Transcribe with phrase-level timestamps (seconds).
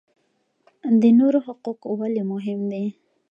[1.01, 2.85] د نورو حقوق ولې مهم دي؟